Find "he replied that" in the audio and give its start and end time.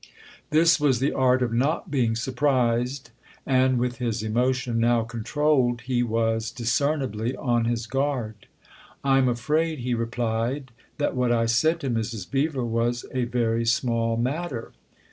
9.81-11.15